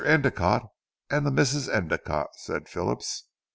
Endicotte, 0.03 0.67
the 1.11 1.29
Misses 1.29 1.69
Endicotte," 1.69 2.29
said 2.37 2.67
Phillips. 2.67 3.25